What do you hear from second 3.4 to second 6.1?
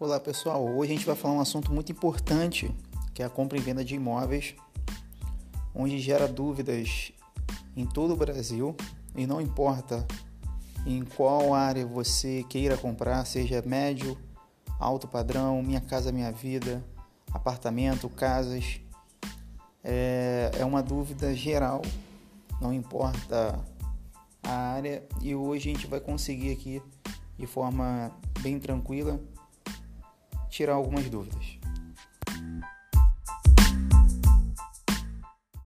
e venda de imóveis, onde